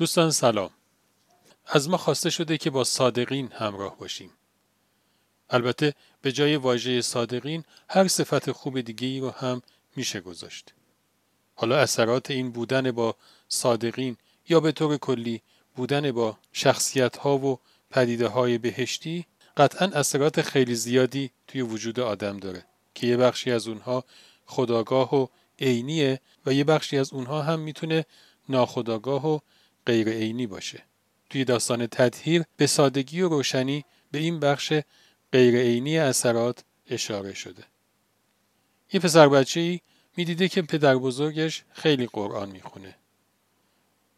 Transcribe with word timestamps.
دوستان 0.00 0.30
سلام. 0.30 0.70
از 1.66 1.88
ما 1.88 1.96
خواسته 1.96 2.30
شده 2.30 2.58
که 2.58 2.70
با 2.70 2.84
صادقین 2.84 3.52
همراه 3.52 3.98
باشیم. 3.98 4.30
البته 5.50 5.94
به 6.22 6.32
جای 6.32 6.56
واژه 6.56 7.02
صادقین 7.02 7.64
هر 7.88 8.08
صفت 8.08 8.52
خوب 8.52 8.80
دیگه 8.80 9.06
ای 9.06 9.20
رو 9.20 9.30
هم 9.30 9.62
میشه 9.96 10.20
گذاشت. 10.20 10.72
حالا 11.54 11.78
اثرات 11.78 12.30
این 12.30 12.50
بودن 12.50 12.90
با 12.90 13.16
صادقین 13.48 14.16
یا 14.48 14.60
به 14.60 14.72
طور 14.72 14.96
کلی 14.96 15.42
بودن 15.76 16.12
با 16.12 16.38
شخصیت 16.52 17.16
ها 17.16 17.38
و 17.38 17.58
پدیده 17.90 18.28
های 18.28 18.58
بهشتی 18.58 19.26
قطعا 19.56 19.88
اثرات 19.88 20.42
خیلی 20.42 20.74
زیادی 20.74 21.30
توی 21.46 21.62
وجود 21.62 22.00
آدم 22.00 22.38
داره 22.38 22.64
که 22.94 23.06
یه 23.06 23.16
بخشی 23.16 23.50
از 23.50 23.68
اونها 23.68 24.04
خداگاه 24.46 25.14
و 25.14 25.26
عینیه 25.58 26.20
و 26.46 26.52
یه 26.52 26.64
بخشی 26.64 26.98
از 26.98 27.12
اونها 27.12 27.42
هم 27.42 27.60
می‌تونه 27.60 28.04
ناخداگاه 28.48 29.28
و 29.34 29.38
غیر 29.90 30.08
عینی 30.08 30.46
باشه. 30.46 30.82
توی 31.30 31.44
داستان 31.44 31.86
تطهیر 31.86 32.42
به 32.56 32.66
سادگی 32.66 33.20
و 33.20 33.28
روشنی 33.28 33.84
به 34.10 34.18
این 34.18 34.40
بخش 34.40 34.72
غیر 35.32 35.56
عینی 35.56 35.98
اثرات 35.98 36.64
اشاره 36.90 37.34
شده. 37.34 37.64
یه 38.92 39.00
پسر 39.00 39.28
بچه 39.28 39.60
ای 39.60 39.80
می‌دیده 40.16 40.48
که 40.48 40.62
پدر 40.62 40.96
بزرگش 40.96 41.64
خیلی 41.72 42.06
قرآن 42.06 42.48
می‌خونه. 42.50 42.96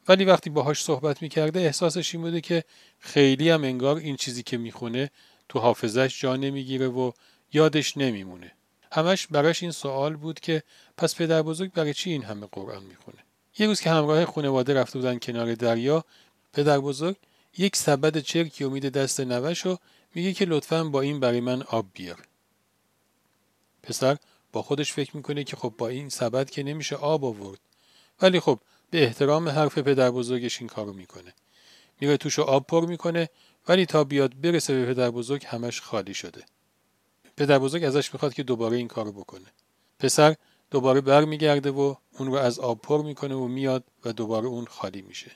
ولی 0.09 0.25
وقتی 0.25 0.51
باهاش 0.51 0.83
صحبت 0.83 1.23
می‌کرده 1.23 1.61
احساسش 1.61 2.15
این 2.15 2.25
بوده 2.25 2.41
که 2.41 2.65
خیلی 2.99 3.51
هم 3.51 3.65
انگار 3.65 3.97
این 3.97 4.17
چیزی 4.17 4.43
که 4.43 4.57
می‌خونه 4.57 5.11
تو 5.49 5.59
حافظش 5.59 6.21
جا 6.21 6.37
نمی‌گیره 6.37 6.89
و 6.89 7.13
یادش 7.53 7.97
نمیمونه. 7.97 8.53
همش 8.93 9.27
براش 9.27 9.63
این 9.63 9.73
سوال 9.73 10.17
بود 10.17 10.41
که 10.41 10.63
پس 10.97 11.17
پدر 11.17 11.43
بزرگ 11.43 11.73
برای 11.73 11.95
چی 11.95 12.11
این 12.11 12.25
همه 12.25 12.47
قرآن 12.53 12.83
می‌خونه؟ 12.83 13.19
یه 13.59 13.67
روز 13.67 13.81
که 13.81 13.91
همراه 13.91 14.25
خانواده 14.25 14.75
رفته 14.75 14.99
بودن 14.99 15.19
کنار 15.19 15.55
دریا 15.55 16.05
پدر 16.53 16.81
بزرگ 16.81 17.17
یک 17.59 17.77
سبد 17.77 18.19
چرکی 18.19 18.65
امید 18.65 18.89
دست 18.89 19.21
نوش 19.21 19.67
و 19.67 19.77
میگه 20.15 20.33
که 20.33 20.45
لطفا 20.45 20.85
با 20.85 21.01
این 21.01 21.21
برای 21.21 21.41
من 21.41 21.63
آب 21.63 21.87
بیار. 21.95 22.23
پسر 23.83 24.17
با 24.53 24.63
خودش 24.63 24.93
فکر 24.93 25.17
می‌کنه 25.17 25.45
که 25.45 25.57
خب 25.57 25.75
با 25.79 25.89
این 25.89 26.09
سبد 26.09 26.51
که 26.51 26.63
نمیشه 26.63 26.97
آب 26.97 27.25
آورد. 27.25 27.61
ولی 28.23 28.41
خب 28.41 28.59
به 28.91 29.05
احترام 29.05 29.49
حرف 29.49 29.79
پدر 29.79 30.11
بزرگش 30.11 30.61
این 30.61 30.69
کارو 30.69 30.93
می‌کنه. 30.93 31.35
میره 32.01 32.17
توش 32.17 32.39
آب 32.39 32.67
پر 32.67 32.87
می‌کنه 32.87 33.29
ولی 33.69 33.87
تا 33.87 34.05
بیاد 34.05 34.41
برسه 34.41 34.75
به 34.75 34.95
پدر 34.95 35.11
بزرگ 35.11 35.47
همش 35.47 35.81
خالی 35.81 36.15
شده. 36.15 36.45
پدر 37.37 37.59
بزرگ 37.59 37.85
ازش 37.85 38.15
می‌خواد 38.15 38.35
که 38.35 38.43
دوباره 38.43 38.77
این 38.77 38.89
کارو 38.89 39.13
بکنه. 39.13 39.47
پسر 39.99 40.35
دوباره 40.73 41.01
برمیگرده 41.01 41.71
و 41.71 41.95
اون 42.19 42.29
رو 42.29 42.35
از 42.35 42.59
آب 42.59 42.81
پر 42.81 43.03
می‌کنه 43.03 43.35
و 43.35 43.47
میاد 43.47 43.85
و 44.05 44.13
دوباره 44.13 44.47
اون 44.47 44.65
خالی 44.65 45.03
میشه. 45.03 45.31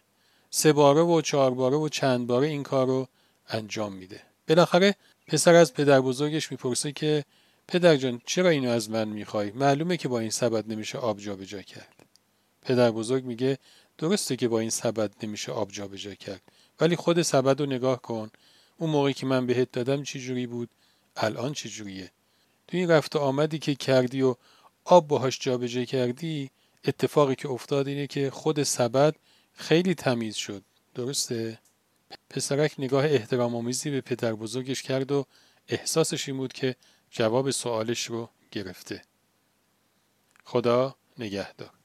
سه 0.51 0.73
باره 0.73 1.01
و 1.01 1.21
چهار 1.21 1.55
باره 1.55 1.77
و 1.77 1.89
چند 1.89 2.27
باره 2.27 2.47
این 2.47 2.63
کار 2.63 2.87
رو 2.87 3.09
انجام 3.49 3.93
میده. 3.93 4.23
بالاخره 4.49 4.95
پسر 5.27 5.55
از 5.55 5.75
پدر 5.75 6.01
بزرگش 6.01 6.51
می‌پرسه 6.53 6.93
که 6.93 7.25
پدر 7.69 7.97
جان 7.97 8.21
چرا 8.27 8.49
اینو 8.49 8.71
از 8.71 8.91
من 8.91 9.09
می‌خوای؟ 9.09 9.51
معلومه 9.51 9.97
که 9.97 10.09
با 10.09 10.19
این 10.19 10.31
سبد 10.31 10.73
نمیشه 10.73 10.99
آب 10.99 11.21
جابجا 11.21 11.63
کرد. 11.63 11.95
پدر 12.63 12.91
بزرگ 12.91 13.25
میگه 13.25 13.59
درسته 13.99 14.37
که 14.37 14.49
با 14.49 14.61
این 14.61 14.71
سبد 14.71 15.11
نمیشه 15.23 15.53
آب 15.53 15.71
جابجا 15.71 16.15
کرد 16.15 16.43
ولی 16.81 16.97
خود 16.97 17.23
سبد 17.23 17.61
رو 17.61 17.67
نگاه 17.67 18.03
کن. 18.03 18.31
اون 18.79 18.91
موقعی 18.91 19.15
که 19.15 19.27
من 19.27 19.47
بهت 19.47 19.73
دادم 19.73 20.03
چی 20.03 20.21
جوری 20.21 20.47
بود؟ 20.47 20.69
الان 21.17 21.53
چه 21.53 21.69
جوریه 21.69 22.11
تو 22.69 22.77
این 22.77 22.91
رفت 22.91 23.17
آمدی 23.17 23.59
که 23.59 23.75
کردی 23.75 24.23
و 24.23 24.35
آب 24.89 25.09
باهاش 25.09 25.39
جابجا 25.39 25.85
کردی 25.85 26.51
اتفاقی 26.85 27.35
که 27.35 27.49
افتاد 27.49 27.89
اینه 27.89 28.07
که 28.07 28.31
خود 28.31 28.63
سبد 28.63 29.17
خیلی 29.53 29.95
تمیز 29.95 30.35
شد. 30.35 30.63
درسته؟ 30.95 31.59
پسرک 32.31 32.75
نگاه 32.79 33.05
احترام 33.05 33.55
آمیزی 33.57 33.91
به 33.91 34.01
پدر 34.01 34.33
بزرگش 34.33 34.83
کرد 34.83 35.13
و 35.13 35.27
احساسش 35.69 36.29
این 36.29 36.39
بود 36.39 36.53
که 36.53 36.77
جواب 37.11 37.51
سوالش 37.51 38.07
رو 38.07 38.31
گرفته. 38.51 39.03
خدا 40.45 40.97
نگهدار. 41.19 41.76